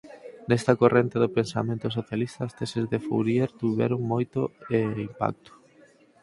[0.47, 4.39] Nesta corrente do pensamento socialista as teses de Fourier tiveron moito
[5.07, 5.51] impacto.